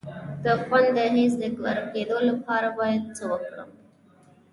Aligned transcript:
د 0.43 0.45
خوند 0.63 0.87
د 0.97 0.99
حس 1.15 1.33
د 1.41 1.43
ورکیدو 1.63 2.17
لپاره 2.29 2.67
باید 2.79 3.01
څه 3.15 3.23
وکړم؟ 3.31 3.69